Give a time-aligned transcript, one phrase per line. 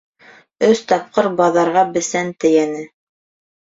[0.67, 2.87] Өс тапҡыр баҙарға бесән тейәне.